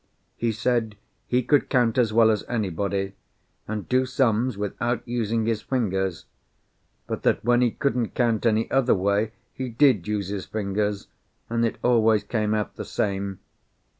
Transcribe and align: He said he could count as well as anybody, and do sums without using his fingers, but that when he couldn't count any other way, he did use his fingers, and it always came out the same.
He 0.35 0.51
said 0.51 0.95
he 1.27 1.43
could 1.43 1.69
count 1.69 1.95
as 1.95 2.11
well 2.11 2.31
as 2.31 2.43
anybody, 2.49 3.13
and 3.67 3.87
do 3.87 4.07
sums 4.07 4.57
without 4.57 5.07
using 5.07 5.45
his 5.45 5.61
fingers, 5.61 6.25
but 7.05 7.21
that 7.21 7.45
when 7.45 7.61
he 7.61 7.69
couldn't 7.69 8.15
count 8.15 8.47
any 8.47 8.67
other 8.71 8.95
way, 8.95 9.31
he 9.53 9.69
did 9.69 10.07
use 10.07 10.29
his 10.29 10.47
fingers, 10.47 11.05
and 11.51 11.63
it 11.63 11.77
always 11.83 12.23
came 12.23 12.55
out 12.55 12.77
the 12.77 12.83
same. 12.83 13.41